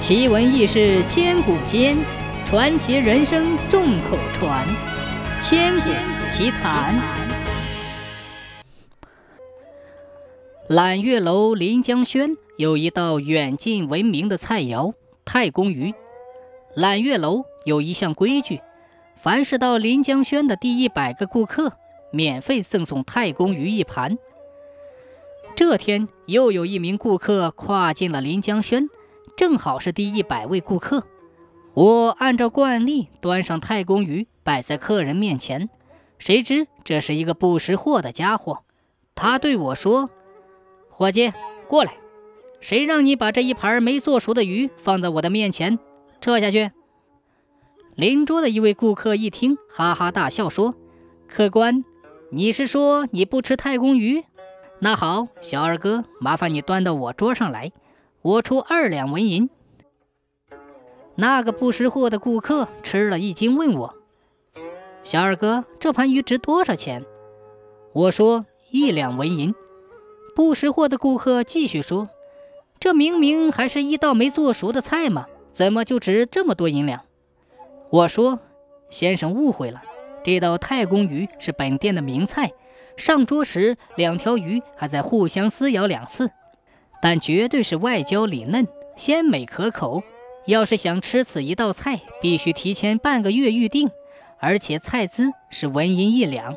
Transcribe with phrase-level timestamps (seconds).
[0.00, 1.94] 奇闻异事千古间，
[2.46, 4.66] 传奇人生众口传。
[5.42, 5.90] 千古
[6.30, 6.98] 奇谈。
[10.70, 14.94] 揽月楼临江轩有一道远近闻名的菜肴——
[15.26, 15.92] 太公鱼。
[16.74, 18.62] 揽月楼有一项规矩：
[19.20, 21.74] 凡是到临江轩的第一百个顾客，
[22.10, 24.16] 免费赠送太公鱼一盘。
[25.54, 28.88] 这天，又有一名顾客跨进了临江轩。
[29.40, 31.06] 正好是第一百位顾客，
[31.72, 35.70] 我按照惯例端上太公鱼摆在客人面前。
[36.18, 38.64] 谁知这是一个不识货的家伙，
[39.14, 40.10] 他对我说
[40.92, 41.32] ：“伙计，
[41.68, 41.94] 过来，
[42.60, 45.78] 谁让你把这一盘没做熟的鱼放在我的面前？
[46.20, 46.70] 撤下去！”
[47.96, 50.74] 邻桌的一位顾客一听，哈哈大笑说
[51.26, 51.82] ：“客官，
[52.30, 54.22] 你是说你不吃太公鱼？
[54.80, 57.72] 那好，小二哥，麻烦你端到我桌上来。”
[58.22, 59.48] 我出二两纹银。
[61.14, 63.94] 那个不识货的顾客吃了一惊，问我
[65.04, 67.04] ：“小二哥，这盘鱼值多少钱？”
[67.92, 69.54] 我说：“一两纹银。”
[70.36, 72.08] 不识货的顾客继续说
[72.78, 77.00] ：“这明明还是一道没做熟的菜嘛，怎么就值这么多银两？”
[77.90, 78.38] 我说
[78.90, 79.82] ：“先生误会了，
[80.22, 82.52] 这道太公鱼是本店的名菜，
[82.96, 86.30] 上桌时两条鱼还在互相撕咬两次。”
[87.00, 90.02] 但绝对是外焦里嫩、鲜美可口。
[90.46, 93.90] 要是想吃此一道菜，必须提前半个月预定，
[94.38, 96.56] 而且菜资是纹银一两。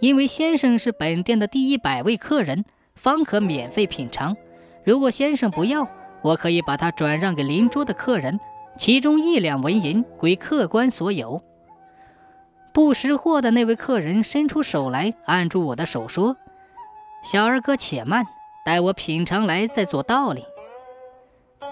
[0.00, 4.36] 因为先生是本店的第一百位客人，方可免费品尝。
[4.84, 5.88] 如果先生不要，
[6.22, 8.40] 我可以把它转让给邻桌的客人，
[8.76, 11.40] 其中一两纹银归客官所有。
[12.74, 16.36] 不识货的那位客人伸出手来，按住我的手说
[17.22, 18.26] ：“小二哥，且慢。”
[18.64, 20.44] 待我品尝来再做道理。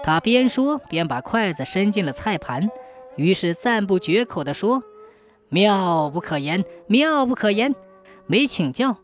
[0.02, 2.70] 他边说边把筷子伸进了菜盘，
[3.16, 4.82] 于是赞不绝口地说
[5.50, 7.74] ：“妙不可言，妙不可言！
[8.26, 8.96] 没请教，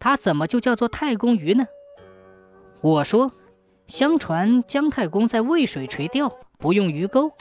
[0.00, 1.66] 他怎么就叫做太公鱼呢？”
[2.82, 3.32] 我说
[3.86, 7.32] ：“相传姜太公在渭水垂钓，不用鱼钩，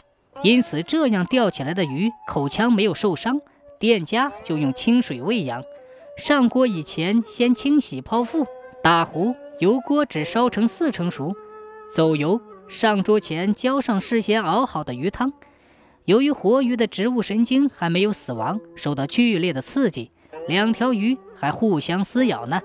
[0.44, 3.42] 因此这样钓起来的鱼口腔没有受伤，
[3.80, 5.64] 店家就用清水喂养。
[6.18, 8.46] 上锅以前先清洗泡腹，
[8.84, 11.36] 打糊。”油锅只烧成四成熟，
[11.94, 12.42] 走油。
[12.68, 15.34] 上桌前浇上事先熬好的鱼汤。
[16.06, 20.12] 由于活鱼的植物神经还没有死亡，受到剧烈的刺激，
[20.48, 22.62] 两条鱼还互相撕咬呢。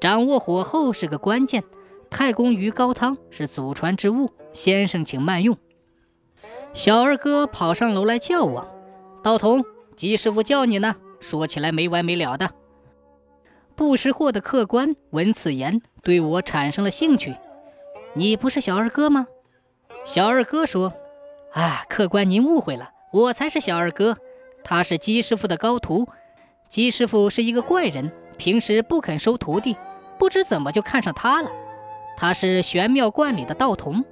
[0.00, 1.64] 掌握火候是个关键。
[2.10, 5.56] 太公鱼高汤是祖传之物，先生请慢用。
[6.72, 8.68] 小二哥跑上楼来叫我
[9.24, 9.64] ：“道童，
[9.96, 12.50] 吉师傅叫你呢。”说起来没完没了的。
[13.76, 17.34] 不识货的客官闻此言，对我产生了兴趣。
[18.14, 19.26] 你不是小二哥吗？
[20.04, 20.92] 小二哥说
[21.54, 24.16] ：“啊，客官您误会了，我才是小二哥。
[24.62, 26.08] 他是姬师傅的高徒。
[26.68, 29.76] 姬师傅是一个怪人，平时不肯收徒弟，
[30.18, 31.50] 不知怎么就看上他了。
[32.16, 34.04] 他是玄妙观里的道童。”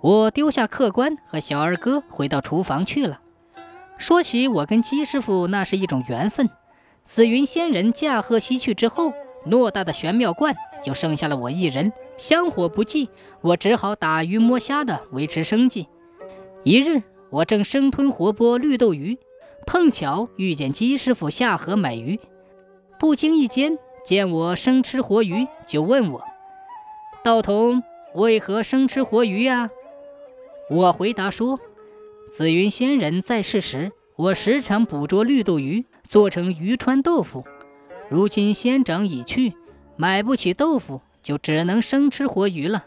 [0.00, 3.20] 我丢下客官和小二哥，回到厨房去了。
[3.98, 6.48] 说起我跟姬师傅，那是一种缘分。
[7.06, 9.12] 紫云仙人驾鹤西去之后，
[9.46, 13.08] 偌大的玄妙观就剩下了我一人，香火不济，
[13.40, 15.86] 我只好打鱼摸虾的维持生计。
[16.64, 19.16] 一日，我正生吞活剥绿豆鱼，
[19.66, 22.18] 碰巧遇见姬师傅下河买鱼，
[22.98, 26.24] 不经意间见我生吃活鱼，就问我
[27.22, 27.84] ：“道童
[28.14, 29.70] 为何生吃活鱼呀？”
[30.68, 31.60] 我回答说
[32.32, 37.44] ：“紫云仙人在世时。”我时常捕捉绿豆鱼，做成鱼川豆腐。
[38.08, 39.52] 如今仙长已去，
[39.96, 42.86] 买不起豆腐，就只能生吃活鱼了。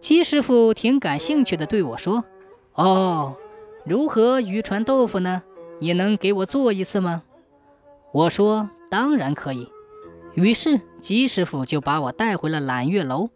[0.00, 2.24] 姬师傅挺感兴趣的对我说
[2.72, 3.36] ：“哦，
[3.84, 5.42] 如何鱼川豆腐呢？
[5.78, 7.22] 你能给我做一次吗？”
[8.10, 9.68] 我说：“当然可以。”
[10.32, 13.28] 于是姬师傅就把我带回了揽月楼。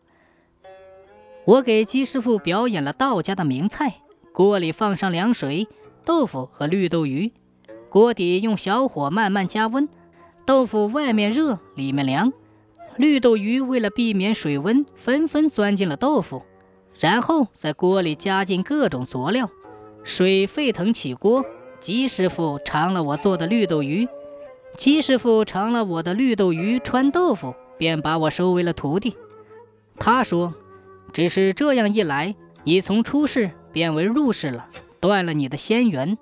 [1.45, 3.97] 我给姬师傅表演了道家的名菜，
[4.33, 5.69] 锅里放上凉水。
[6.09, 7.33] 豆腐和绿豆鱼，
[7.91, 9.87] 锅底用小火慢慢加温，
[10.47, 12.33] 豆腐外面热，里面凉。
[12.97, 16.45] 绿豆鱼为了避免水温，纷纷钻进了豆腐，
[16.99, 19.51] 然后在锅里加进各种佐料，
[20.03, 21.45] 水沸腾起锅。
[21.79, 24.09] 姬师傅尝了我做的绿豆鱼，
[24.79, 29.15] 姬师傅尝了我的绿豆鱼穿豆腐，便把我收为了徒弟。
[29.97, 30.55] 他说
[31.13, 32.35] ：“只是这样一来，
[32.65, 36.19] 你从出世变为入世了。”断了你的仙缘，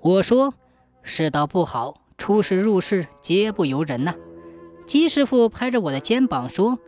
[0.00, 0.54] 我说
[1.02, 4.14] 世道不好，出世入世皆不由人呐。
[4.86, 6.78] 姬师傅拍着我的肩膀说：“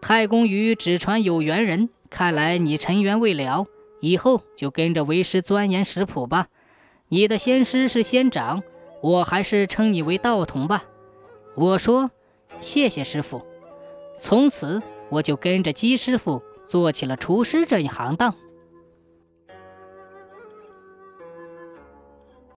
[0.00, 3.66] 太公鱼只传有缘人，看来你尘缘未了，
[4.00, 6.48] 以后就跟着为师钻研食谱吧。
[7.08, 8.62] 你的仙师是仙长，
[9.02, 10.84] 我还是称你为道童吧。”
[11.56, 12.10] 我说
[12.60, 13.44] ：“谢谢师傅。”
[14.20, 18.34] 从此我就跟着姬师傅做起了厨师这一行当。